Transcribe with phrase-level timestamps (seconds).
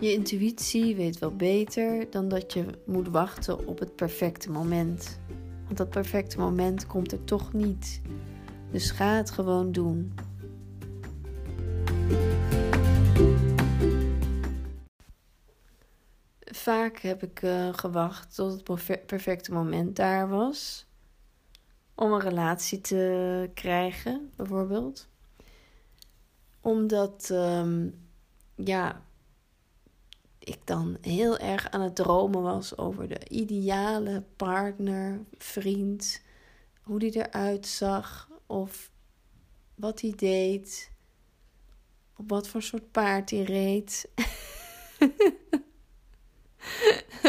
[0.00, 5.20] Je intuïtie weet wel beter dan dat je moet wachten op het perfecte moment.
[5.64, 8.00] Want dat perfecte moment komt er toch niet.
[8.70, 10.14] Dus ga het gewoon doen.
[16.40, 20.86] Vaak heb ik uh, gewacht tot het perfecte moment daar was.
[21.94, 25.08] Om een relatie te krijgen, bijvoorbeeld.
[26.60, 27.94] Omdat, um,
[28.54, 29.02] ja,
[30.40, 36.22] ik dan heel erg aan het dromen was over de ideale partner, vriend,
[36.82, 38.90] hoe die eruit zag of
[39.74, 40.90] wat hij deed,
[42.16, 44.10] op wat voor soort paard hij reed.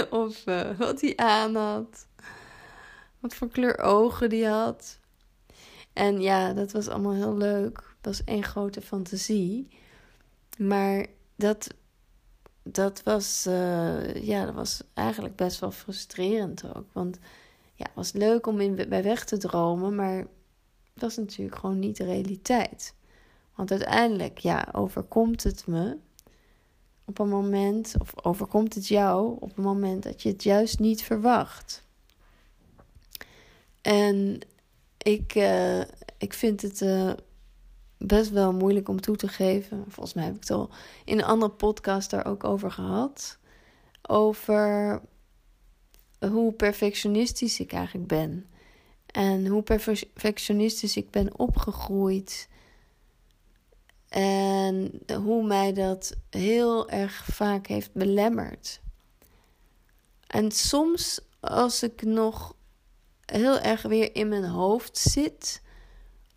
[0.09, 2.07] of uh, wat hij aan had.
[3.19, 4.99] Wat voor kleur ogen die had.
[5.93, 7.95] En ja, dat was allemaal heel leuk.
[8.01, 9.67] Dat was één grote fantasie.
[10.57, 11.67] Maar dat
[12.63, 16.93] dat was, uh, ja, dat was eigenlijk best wel frustrerend ook.
[16.93, 17.17] Want
[17.75, 20.17] ja, het was leuk om in, bij weg te dromen, maar
[20.93, 22.93] dat was natuurlijk gewoon niet de realiteit.
[23.55, 25.97] Want uiteindelijk, ja, overkomt het me
[27.05, 31.03] op een moment, of overkomt het jou op een moment dat je het juist niet
[31.03, 31.83] verwacht.
[33.81, 34.39] En
[34.97, 35.79] ik, uh,
[36.17, 37.13] ik vind het uh,
[38.01, 39.83] best wel moeilijk om toe te geven.
[39.87, 40.69] Volgens mij heb ik het al
[41.05, 43.37] in een andere podcast daar ook over gehad.
[44.07, 45.01] Over
[46.29, 48.45] hoe perfectionistisch ik eigenlijk ben.
[49.05, 52.49] En hoe perfectionistisch ik ben opgegroeid.
[54.09, 58.81] En hoe mij dat heel erg vaak heeft belemmerd.
[60.27, 62.55] En soms als ik nog
[63.25, 65.61] heel erg weer in mijn hoofd zit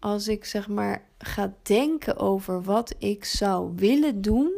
[0.05, 4.53] als ik zeg maar ga denken over wat ik zou willen doen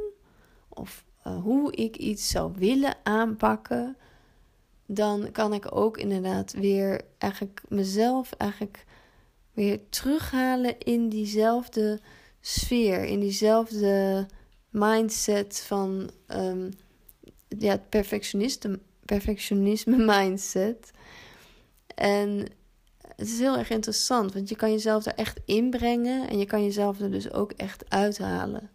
[0.69, 3.97] of uh, hoe ik iets zou willen aanpakken,
[4.87, 8.85] dan kan ik ook inderdaad weer eigenlijk mezelf eigenlijk
[9.53, 12.01] weer terughalen in diezelfde
[12.41, 14.27] sfeer, in diezelfde
[14.71, 16.71] mindset van um,
[17.49, 20.91] ja, het perfectionisme, perfectionisme mindset.
[21.95, 22.49] En
[23.17, 26.65] het is heel erg interessant, want je kan jezelf er echt inbrengen en je kan
[26.65, 28.71] jezelf er dus ook echt uithalen.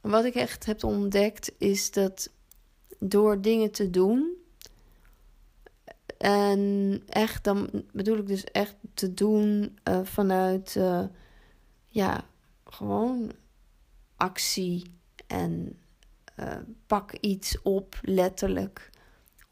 [0.00, 2.30] wat ik echt heb ontdekt is dat
[2.98, 4.42] door dingen te doen,
[6.22, 11.04] en echt, dan bedoel ik dus echt te doen uh, vanuit, uh,
[11.88, 12.24] ja,
[12.64, 13.32] gewoon
[14.16, 14.94] actie
[15.26, 15.78] en
[16.38, 16.56] uh,
[16.86, 18.90] pak iets op, letterlijk.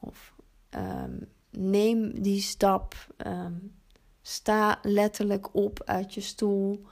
[0.00, 0.34] Of
[0.70, 2.94] um, neem die stap.
[3.26, 3.72] Um,
[4.30, 6.86] Sta letterlijk op uit je stoel.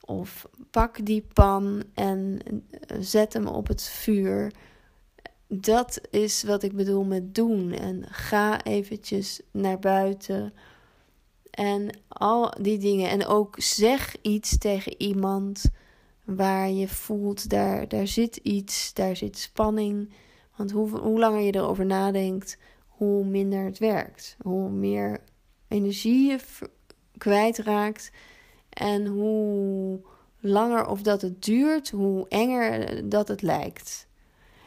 [0.00, 2.38] Of pak die pan en
[2.70, 4.52] eh, zet hem op het vuur.
[5.46, 7.72] Dat is wat ik bedoel met doen.
[7.72, 10.54] En ga eventjes naar buiten.
[11.50, 13.10] En al die dingen.
[13.10, 15.64] En ook zeg iets tegen iemand
[16.24, 20.12] waar je voelt, daar, daar zit iets, daar zit spanning.
[20.56, 24.36] Want hoe, hoe langer je erover nadenkt, hoe minder het werkt.
[24.40, 25.20] Hoe meer
[25.72, 26.38] energie je
[27.18, 28.10] kwijtraakt.
[28.68, 30.00] En hoe
[30.40, 34.06] langer of dat het duurt, hoe enger dat het lijkt.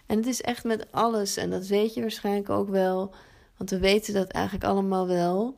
[0.06, 3.14] En het is echt met alles, en dat weet je waarschijnlijk ook wel,
[3.58, 5.58] want we weten dat eigenlijk allemaal wel.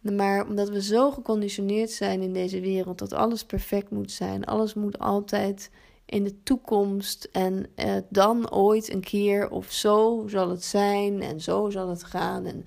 [0.00, 4.74] Maar omdat we zo geconditioneerd zijn in deze wereld dat alles perfect moet zijn, alles
[4.74, 5.70] moet altijd
[6.04, 11.40] in de toekomst en eh, dan ooit een keer of zo zal het zijn en
[11.40, 12.46] zo zal het gaan.
[12.46, 12.64] En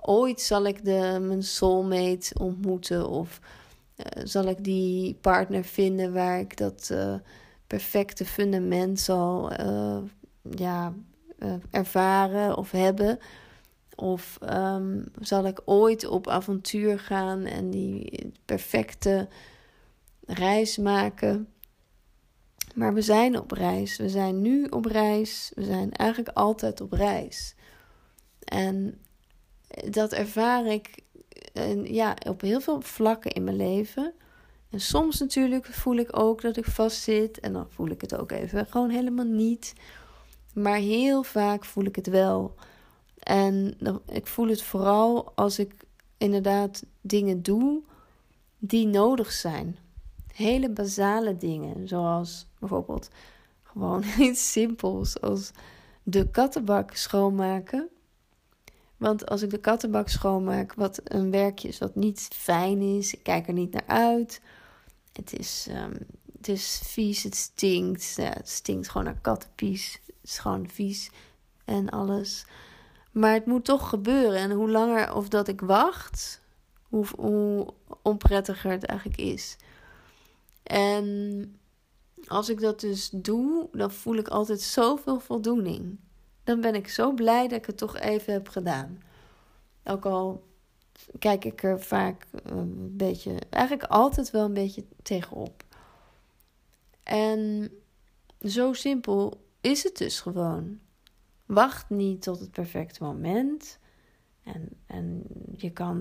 [0.00, 3.40] ooit zal ik de, mijn soulmate ontmoeten of
[3.96, 7.14] uh, zal ik die partner vinden waar ik dat uh,
[7.66, 9.98] perfecte fundament zal uh,
[10.42, 10.94] ja,
[11.70, 13.18] ervaren of hebben.
[13.94, 19.28] Of um, zal ik ooit op avontuur gaan en die perfecte
[20.26, 21.48] reis maken.
[22.74, 23.96] Maar we zijn op reis.
[23.96, 25.52] We zijn nu op reis.
[25.54, 27.54] We zijn eigenlijk altijd op reis.
[28.44, 29.00] En
[29.90, 31.02] dat ervaar ik
[31.84, 34.12] ja, op heel veel vlakken in mijn leven.
[34.70, 37.40] En soms natuurlijk voel ik ook dat ik vastzit.
[37.40, 39.72] En dan voel ik het ook even gewoon helemaal niet.
[40.54, 42.54] Maar heel vaak voel ik het wel.
[43.18, 45.72] En ik voel het vooral als ik
[46.18, 47.82] inderdaad dingen doe
[48.58, 49.76] die nodig zijn.
[50.32, 53.10] Hele basale dingen, zoals bijvoorbeeld
[53.62, 55.50] gewoon iets simpels als
[56.02, 57.88] de kattenbak schoonmaken.
[59.00, 63.22] Want als ik de kattenbak schoonmaak, wat een werkje is wat niet fijn is, ik
[63.22, 64.40] kijk er niet naar uit.
[65.12, 65.92] Het is, um,
[66.36, 68.14] het is vies, het stinkt.
[68.16, 70.00] Ja, het stinkt gewoon naar kattenpies.
[70.22, 71.10] is gewoon vies
[71.64, 72.46] en alles.
[73.12, 74.38] Maar het moet toch gebeuren.
[74.38, 76.40] En hoe langer of dat ik wacht,
[76.82, 79.56] hoe, hoe onprettiger het eigenlijk is.
[80.62, 81.58] En
[82.26, 85.98] als ik dat dus doe, dan voel ik altijd zoveel voldoening.
[86.50, 89.02] Dan ben ik zo blij dat ik het toch even heb gedaan.
[89.84, 90.46] Ook al
[91.18, 95.64] kijk ik er vaak een beetje, eigenlijk altijd wel een beetje tegenop.
[97.02, 97.70] En
[98.42, 100.78] zo simpel is het dus gewoon.
[101.46, 103.78] Wacht niet tot het perfecte moment.
[104.42, 105.22] En, en
[105.56, 105.96] je kan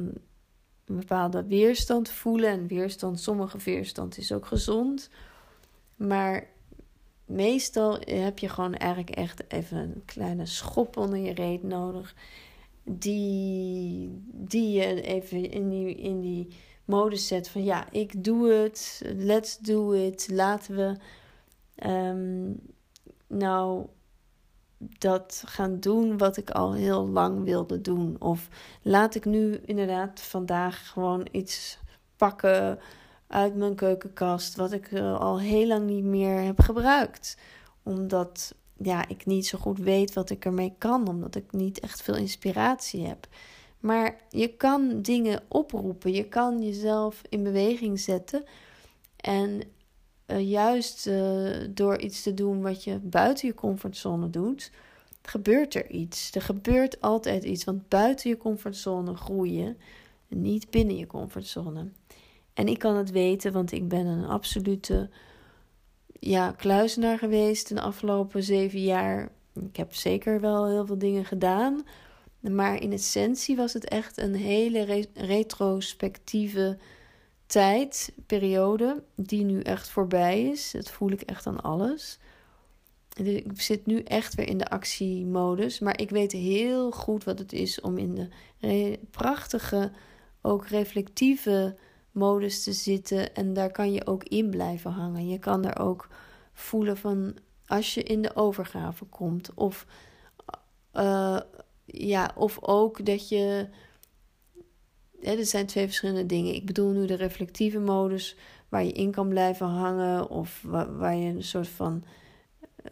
[0.86, 2.50] een bepaalde weerstand voelen.
[2.50, 5.10] En weerstand, sommige weerstand is ook gezond.
[5.96, 6.48] Maar
[7.30, 12.16] meestal heb je gewoon eigenlijk echt even een kleine schop onder je reet nodig.
[12.84, 16.48] Die, die je even in die, in die
[16.86, 19.02] modus zet van ja, ik doe het.
[19.16, 20.28] Let's do it.
[20.32, 20.96] Laten we
[21.90, 22.60] um,
[23.28, 23.86] nou
[24.78, 28.16] dat gaan doen wat ik al heel lang wilde doen.
[28.20, 28.48] Of
[28.82, 31.80] laat ik nu inderdaad vandaag gewoon iets
[32.16, 32.80] pakken
[33.30, 37.38] uit mijn keukenkast wat ik eh, al heel lang niet meer heb gebruikt.
[37.84, 42.02] Omdat ja, ik niet zo goed weet wat ik ermee kan, omdat ik niet echt
[42.02, 43.28] veel inspiratie heb.
[43.80, 48.44] Maar je kan dingen oproepen, je kan jezelf in beweging zetten.
[49.16, 49.62] En
[50.28, 54.72] uh, juist uh, door iets te doen wat je buiten je comfortzone doet,
[55.22, 56.36] gebeurt er iets.
[56.36, 59.78] Er gebeurt altijd iets, want buiten je comfortzone groeien,
[60.28, 61.90] niet binnen je comfortzone.
[62.60, 65.10] En ik kan het weten, want ik ben een absolute
[66.20, 69.32] ja, kluisenaar geweest de afgelopen zeven jaar.
[69.54, 71.86] Ik heb zeker wel heel veel dingen gedaan.
[72.40, 76.78] Maar in essentie was het echt een hele retrospectieve
[77.46, 80.72] tijd, periode, die nu echt voorbij is.
[80.72, 82.20] Dat voel ik echt aan alles.
[83.16, 85.80] Ik zit nu echt weer in de actiemodus.
[85.80, 88.30] Maar ik weet heel goed wat het is om in
[88.60, 89.92] de prachtige,
[90.42, 91.76] ook reflectieve
[92.12, 93.36] modus te zitten.
[93.36, 95.28] En daar kan je ook in blijven hangen.
[95.28, 96.08] Je kan er ook
[96.54, 97.36] voelen van
[97.70, 99.54] als je in de overgave komt.
[99.54, 99.86] Of,
[100.94, 101.40] uh,
[101.86, 103.68] ja, of ook dat je.
[105.22, 106.56] Ja, er zijn twee verschillende dingen.
[106.56, 108.36] Ik bedoel nu de reflectieve modus,
[108.70, 110.30] waar je in kan blijven hangen.
[110.30, 112.04] Of waar, je een soort van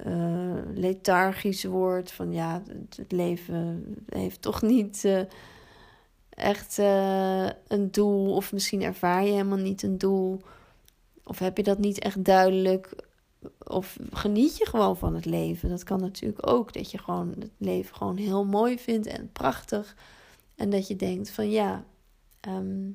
[0.05, 2.11] uh, lethargisch wordt.
[2.11, 2.63] Van ja,
[2.95, 5.03] het, leven heeft toch niet.
[5.05, 5.21] Uh,
[6.37, 8.35] echt uh, een doel.
[8.35, 10.41] Of misschien ervaar je helemaal niet een doel.
[11.23, 13.05] Of heb je dat niet echt duidelijk.
[13.63, 15.69] Of geniet je gewoon van het leven.
[15.69, 16.73] Dat kan natuurlijk ook.
[16.73, 19.95] Dat je gewoon het leven gewoon heel mooi vindt en prachtig.
[20.55, 21.83] En dat je denkt van ja,
[22.47, 22.93] um,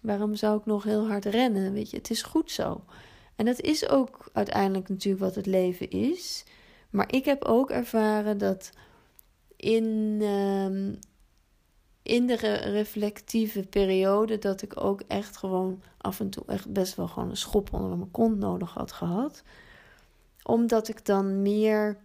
[0.00, 1.72] waarom zou ik nog heel hard rennen?
[1.72, 2.84] Weet je, het is goed zo.
[3.36, 6.44] En dat is ook uiteindelijk natuurlijk wat het leven is.
[6.90, 8.70] Maar ik heb ook ervaren dat
[9.56, 9.84] in,
[10.22, 10.98] um,
[12.06, 17.08] in de reflectieve periode dat ik ook echt gewoon af en toe echt best wel
[17.08, 19.42] gewoon een schop onder mijn kont nodig had gehad.
[20.42, 21.96] Omdat ik dan meer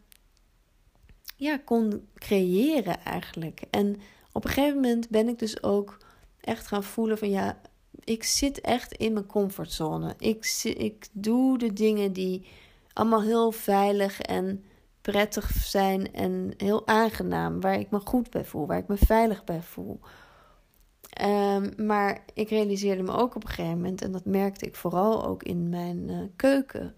[1.36, 3.62] ja, kon creëren eigenlijk.
[3.70, 4.02] En
[4.32, 5.98] op een gegeven moment ben ik dus ook
[6.40, 7.62] echt gaan voelen van ja,
[8.04, 10.16] ik zit echt in mijn comfortzone.
[10.18, 12.46] Ik, ik doe de dingen die
[12.94, 14.64] allemaal heel veilig en
[15.02, 19.44] prettig zijn en heel aangenaam, waar ik me goed bij voel, waar ik me veilig
[19.44, 20.00] bij voel.
[21.22, 25.26] Um, maar ik realiseerde me ook op een gegeven moment, en dat merkte ik vooral
[25.26, 26.96] ook in mijn uh, keuken,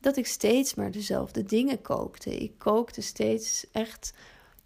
[0.00, 2.36] dat ik steeds maar dezelfde dingen kookte.
[2.36, 4.14] Ik kookte steeds echt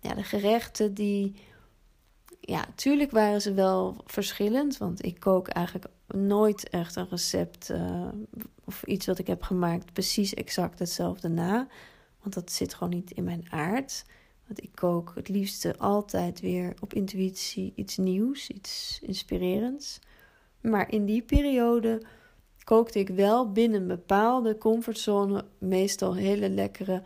[0.01, 1.35] ja, de gerechten die.
[2.41, 8.09] Ja, tuurlijk waren ze wel verschillend, want ik kook eigenlijk nooit echt een recept uh,
[8.65, 11.69] of iets wat ik heb gemaakt precies exact hetzelfde na.
[12.23, 14.05] Want dat zit gewoon niet in mijn aard.
[14.47, 19.99] Want ik kook het liefste altijd weer op intuïtie iets nieuws, iets inspirerends.
[20.61, 22.03] Maar in die periode
[22.65, 27.03] kookte ik wel binnen een bepaalde comfortzone meestal hele lekkere,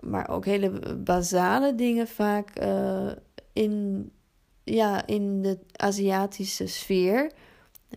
[0.00, 3.12] maar ook hele basale dingen vaak uh,
[3.52, 4.10] in,
[4.64, 7.32] ja, in de Aziatische sfeer.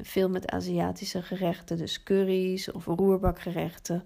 [0.02, 4.04] Veel met Aziatische gerechten, dus curry's of roerbakgerechten.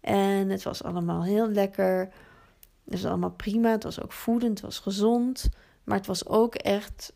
[0.00, 1.98] En het was allemaal heel lekker.
[2.84, 3.70] Het was allemaal prima.
[3.70, 5.48] Het was ook voedend, het was gezond.
[5.84, 7.12] Maar het was ook echt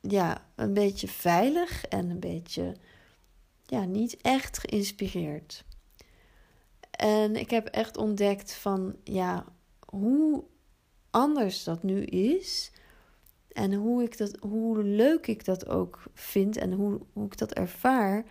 [0.00, 2.76] ja, een beetje veilig en een beetje
[3.66, 5.64] ja, niet echt geïnspireerd.
[6.90, 9.44] En ik heb echt ontdekt van ja,
[9.86, 10.44] hoe
[11.10, 12.72] anders dat nu is.
[13.52, 17.52] En hoe, ik dat, hoe leuk ik dat ook vind en hoe, hoe ik dat
[17.52, 18.24] ervaar.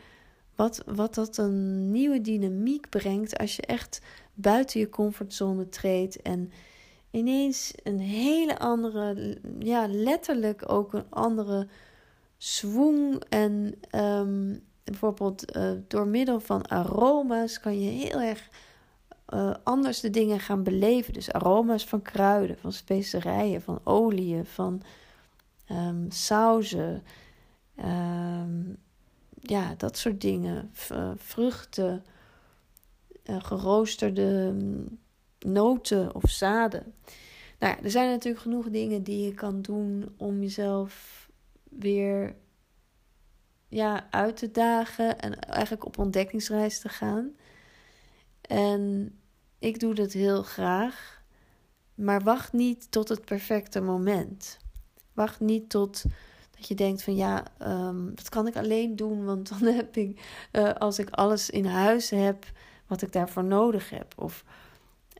[0.55, 4.01] Wat, wat dat een nieuwe dynamiek brengt als je echt
[4.33, 6.51] buiten je comfortzone treedt en
[7.11, 11.67] ineens een hele andere, ja, letterlijk ook een andere
[12.37, 13.21] swoon.
[13.29, 18.49] En ehm, bijvoorbeeld uh, door middel van aroma's kan je heel erg
[19.33, 21.13] uh, anders de dingen gaan beleven.
[21.13, 24.81] Dus aroma's van kruiden, van specerijen, van oliën, van
[25.71, 27.03] um, sauzen.
[27.85, 28.77] Um,
[29.41, 30.71] ja, dat soort dingen.
[30.91, 32.05] Uh, vruchten,
[33.23, 34.53] geroosterde
[35.39, 36.93] noten of zaden.
[37.59, 41.29] Nou ja, er zijn natuurlijk genoeg dingen die je kan doen om jezelf
[41.63, 42.35] weer
[43.67, 47.31] ja, uit te dagen en eigenlijk op ontdekkingsreis te gaan.
[48.41, 49.13] En
[49.59, 51.23] ik doe dat heel graag,
[51.95, 54.57] maar wacht niet tot het perfecte moment.
[55.13, 56.03] Wacht niet tot
[56.61, 60.19] dat je denkt van ja, um, dat kan ik alleen doen, want dan heb ik,
[60.51, 62.45] uh, als ik alles in huis heb
[62.87, 64.13] wat ik daarvoor nodig heb.
[64.15, 64.43] Of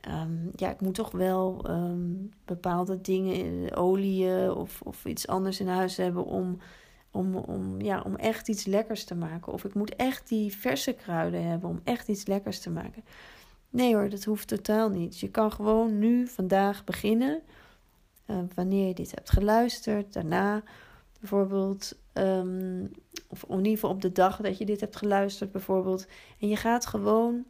[0.08, 5.68] um, ja, ik moet toch wel um, bepaalde dingen, oliën of, of iets anders in
[5.68, 6.58] huis hebben om,
[7.10, 9.52] om, om, ja, om echt iets lekkers te maken.
[9.52, 13.04] Of ik moet echt die verse kruiden hebben om echt iets lekkers te maken.
[13.70, 15.20] Nee hoor, dat hoeft totaal niet.
[15.20, 17.42] Je kan gewoon nu, vandaag beginnen.
[18.26, 20.62] Uh, wanneer je dit hebt geluisterd, daarna
[21.22, 21.96] bijvoorbeeld.
[22.12, 22.90] Um,
[23.28, 26.06] of in ieder geval op de dag dat je dit hebt geluisterd, bijvoorbeeld.
[26.40, 27.44] En je gaat gewoon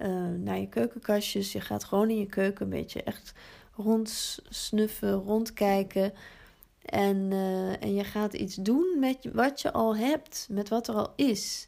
[0.00, 1.52] uh, naar je keukenkastjes.
[1.52, 3.32] Je gaat gewoon in je keuken een beetje echt
[3.74, 6.12] rondsnuffen, rondkijken.
[6.84, 10.94] En, uh, en je gaat iets doen met wat je al hebt, met wat er
[10.94, 11.66] al is.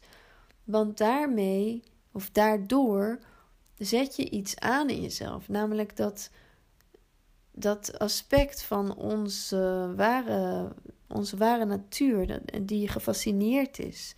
[0.63, 3.19] Want daarmee, of daardoor,
[3.77, 5.49] zet je iets aan in jezelf.
[5.49, 6.29] Namelijk dat,
[7.53, 10.71] dat aspect van onze ware,
[11.07, 14.15] onze ware natuur, die gefascineerd is.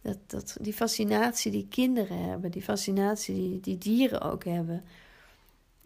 [0.00, 4.84] Dat, dat, die fascinatie die kinderen hebben, die fascinatie die, die dieren ook hebben.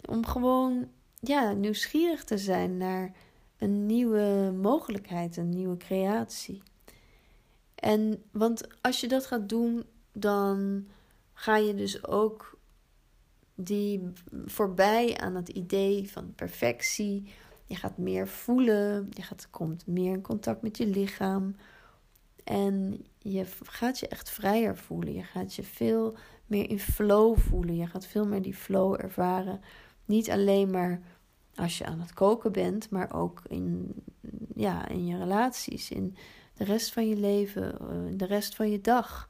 [0.08, 0.88] Om gewoon
[1.20, 3.12] ja, nieuwsgierig te zijn naar
[3.58, 6.62] een nieuwe mogelijkheid, een nieuwe creatie.
[7.74, 10.86] En want als je dat gaat doen, dan
[11.32, 12.57] ga je dus ook
[13.60, 14.12] die
[14.44, 17.32] voorbij aan het idee van perfectie.
[17.66, 21.56] Je gaat meer voelen, je gaat, komt meer in contact met je lichaam.
[22.44, 25.12] En je gaat je echt vrijer voelen.
[25.12, 27.76] Je gaat je veel meer in flow voelen.
[27.76, 29.60] Je gaat veel meer die flow ervaren.
[30.04, 31.00] Niet alleen maar
[31.54, 33.94] als je aan het koken bent, maar ook in,
[34.54, 36.16] ja, in je relaties, in
[36.54, 39.28] de rest van je leven, eh, in de rest van je dag.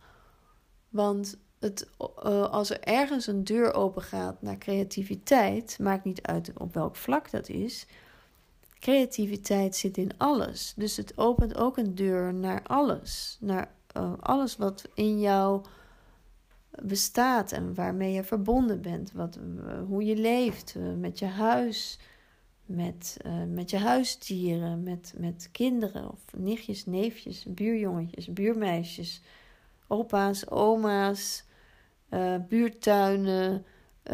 [0.89, 6.53] Want het, uh, als er ergens een deur open gaat naar creativiteit, maakt niet uit
[6.57, 7.87] op welk vlak dat is.
[8.79, 10.73] Creativiteit zit in alles.
[10.77, 13.37] Dus het opent ook een deur naar alles.
[13.41, 15.65] Naar uh, alles wat in jou
[16.83, 19.13] bestaat en waarmee je verbonden bent.
[19.13, 19.39] Wat,
[19.89, 21.99] hoe je leeft, met je huis,
[22.67, 23.17] met,
[23.49, 29.23] met je huisdieren, met, met kinderen of nichtjes, neefjes, buurjongetjes, buurmeisjes,
[29.87, 31.45] opa's, oma's,
[32.11, 34.13] uh, buurtuinen, uh,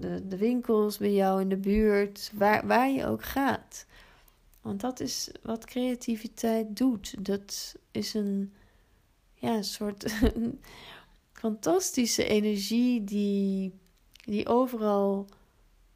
[0.00, 3.86] de, de winkels bij jou in de buurt, waar, waar je ook gaat.
[4.60, 7.24] Want dat is wat creativiteit doet.
[7.24, 8.52] Dat is een,
[9.34, 10.14] ja, soort
[11.32, 13.72] fantastische energie die,
[14.24, 15.26] die overal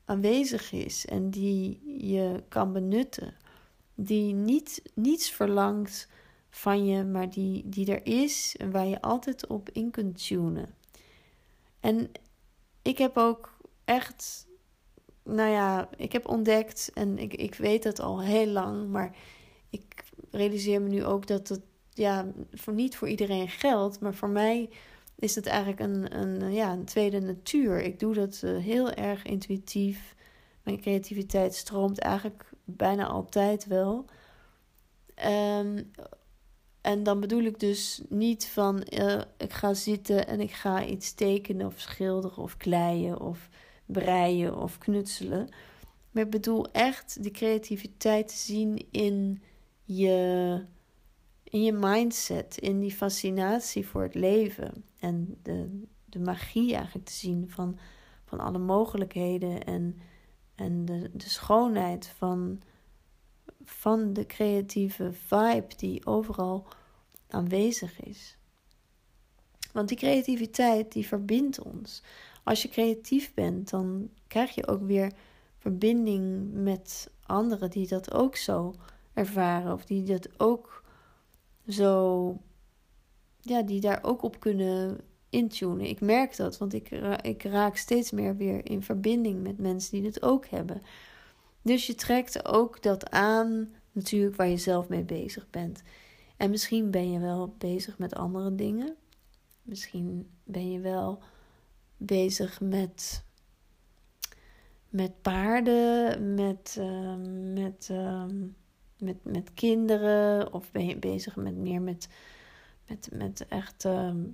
[0.04, 3.34] aanwezig is en die je kan benutten.
[3.94, 6.08] Die niet, niets verlangt
[6.50, 10.74] van je, maar die, die er is en waar je altijd op in kunt tunen.
[11.86, 12.10] En
[12.82, 14.46] ik heb ook echt,
[15.22, 19.16] nou ja, ik heb ontdekt en ik, ik weet het al heel lang, maar
[19.70, 24.28] ik realiseer me nu ook dat het ja, voor, niet voor iedereen geldt, maar voor
[24.28, 24.70] mij
[25.18, 27.82] is het eigenlijk een, een, ja, een tweede natuur.
[27.82, 30.14] Ik doe dat uh, heel erg intuïtief.
[30.62, 34.04] Mijn creativiteit stroomt eigenlijk bijna altijd wel.
[35.58, 35.90] Um,
[36.86, 41.14] en dan bedoel ik dus niet van uh, ik ga zitten en ik ga iets
[41.14, 43.48] tekenen of schilderen of kleien of
[43.86, 45.48] breien of knutselen.
[46.10, 49.42] Maar ik bedoel echt die creativiteit te zien in
[49.84, 50.64] je
[51.42, 57.12] in je mindset, in die fascinatie voor het leven en de, de magie eigenlijk te
[57.12, 57.78] zien van,
[58.24, 59.98] van alle mogelijkheden en,
[60.54, 62.60] en de, de schoonheid van,
[63.66, 66.66] van de creatieve vibe die overal
[67.28, 68.36] aanwezig is.
[69.72, 72.02] Want die creativiteit die verbindt ons.
[72.44, 75.12] Als je creatief bent, dan krijg je ook weer
[75.58, 78.74] verbinding met anderen die dat ook zo
[79.12, 80.84] ervaren of die dat ook
[81.68, 82.40] zo,
[83.40, 85.86] ja, die daar ook op kunnen intunen.
[85.86, 90.06] Ik merk dat, want ik, ik raak steeds meer weer in verbinding met mensen die
[90.06, 90.82] het ook hebben.
[91.66, 95.82] Dus je trekt ook dat aan, natuurlijk, waar je zelf mee bezig bent.
[96.36, 98.94] En misschien ben je wel bezig met andere dingen.
[99.62, 101.22] Misschien ben je wel
[101.96, 103.24] bezig met,
[104.88, 108.46] met paarden, met, ehm, met, ehm,
[108.98, 110.52] met, met kinderen.
[110.52, 112.08] Of ben je bezig met meer met,
[112.86, 114.24] met, met echt ehm,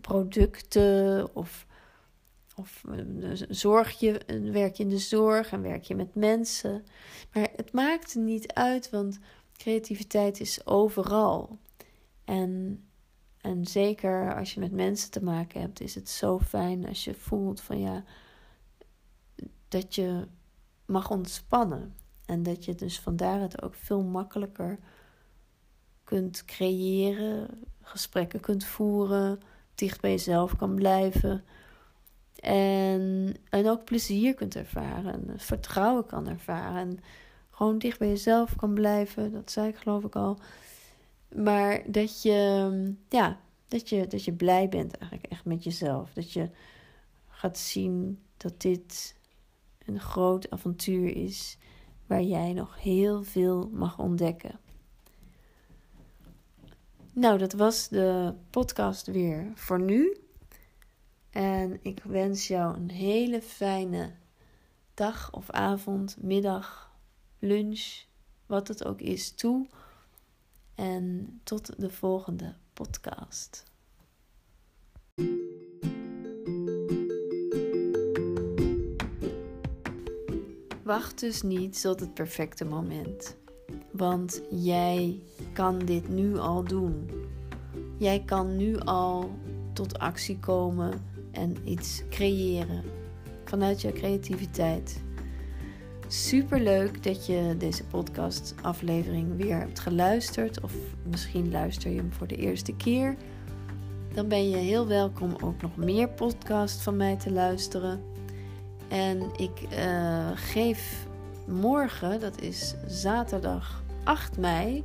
[0.00, 1.34] producten.
[1.34, 1.66] Of,
[2.58, 4.20] of eh, zorg je,
[4.52, 6.84] werk je in de zorg en werk je met mensen.
[7.32, 9.18] Maar het maakt niet uit, want
[9.56, 11.58] creativiteit is overal.
[12.24, 12.82] En,
[13.40, 17.14] en zeker als je met mensen te maken hebt, is het zo fijn als je
[17.14, 18.04] voelt van ja,
[19.68, 20.26] dat je
[20.86, 21.94] mag ontspannen.
[22.26, 24.78] En dat je dus vandaar het ook veel makkelijker
[26.04, 29.40] kunt creëren, gesprekken kunt voeren,
[29.74, 31.44] dicht bij jezelf kan blijven.
[32.40, 36.76] En, en ook plezier kunt ervaren, en vertrouwen kan ervaren.
[36.76, 36.98] En
[37.50, 39.32] gewoon dicht bij jezelf kan blijven.
[39.32, 40.38] Dat zei ik geloof ik al.
[41.34, 46.12] Maar dat je, ja, dat je, dat je blij bent eigenlijk echt met jezelf.
[46.12, 46.50] Dat je
[47.28, 49.16] gaat zien dat dit
[49.86, 51.58] een groot avontuur is
[52.06, 54.60] waar jij nog heel veel mag ontdekken.
[57.12, 60.16] Nou, dat was de podcast weer voor nu.
[61.30, 64.12] En ik wens jou een hele fijne
[64.94, 66.96] dag of avond, middag
[67.38, 68.04] lunch,
[68.46, 69.66] wat het ook is, toe.
[70.74, 73.64] En tot de volgende podcast.
[80.82, 83.36] Wacht dus niet tot het perfecte moment.
[83.90, 87.10] Want jij kan dit nu al doen.
[87.98, 89.38] Jij kan nu al
[89.78, 90.92] tot actie komen
[91.30, 92.82] en iets creëren
[93.44, 95.02] vanuit je creativiteit.
[96.08, 102.26] Super leuk dat je deze podcast-aflevering weer hebt geluisterd, of misschien luister je hem voor
[102.26, 103.16] de eerste keer.
[104.14, 108.00] Dan ben je heel welkom ook nog meer podcasts van mij te luisteren.
[108.88, 111.06] En ik uh, geef
[111.46, 114.84] morgen, dat is zaterdag 8 mei,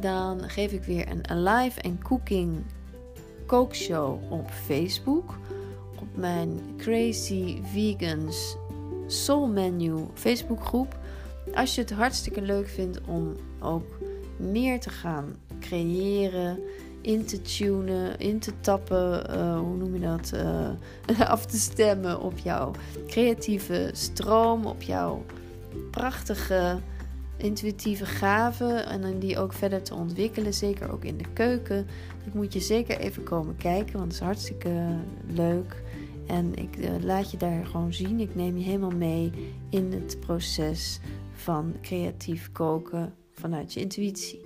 [0.00, 2.64] dan geef ik weer een live en cooking
[3.46, 5.38] kookshow op Facebook.
[6.00, 8.56] Op mijn Crazy Vegans
[9.06, 10.98] Soul Menu Facebookgroep.
[11.54, 13.98] Als je het hartstikke leuk vindt om ook
[14.36, 16.58] meer te gaan creëren,
[17.00, 20.32] in te tunen, in te tappen, uh, hoe noem je dat?
[20.34, 22.70] Uh, af te stemmen op jouw
[23.06, 25.24] creatieve stroom, op jouw
[25.90, 26.78] prachtige
[27.36, 31.86] intuïtieve gaven en die ook verder te ontwikkelen, zeker ook in de keuken.
[32.24, 35.82] Dat moet je zeker even komen kijken, want het is hartstikke leuk.
[36.26, 38.20] En ik uh, laat je daar gewoon zien.
[38.20, 39.32] Ik neem je helemaal mee
[39.70, 41.00] in het proces
[41.32, 44.40] van creatief koken vanuit je intuïtie.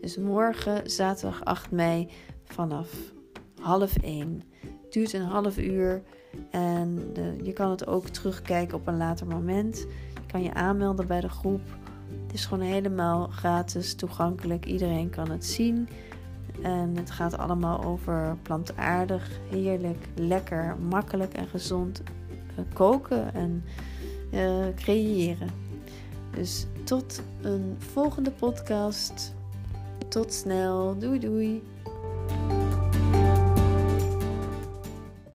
[0.00, 2.08] Dus morgen, zaterdag 8 mei,
[2.44, 3.12] vanaf
[3.60, 4.42] half 1.
[4.60, 6.02] Het duurt een half uur
[6.50, 9.86] en de, je kan het ook terugkijken op een later moment.
[10.14, 11.60] Je kan je aanmelden bij de groep.
[12.26, 14.66] Het is gewoon helemaal gratis toegankelijk.
[14.66, 15.88] Iedereen kan het zien.
[16.62, 23.64] En het gaat allemaal over plantaardig, heerlijk, lekker, makkelijk en gezond eh, koken en
[24.32, 25.48] uh, creëren.
[26.30, 29.34] Dus tot een volgende podcast.
[30.08, 30.98] Tot snel.
[30.98, 31.62] Doei doei.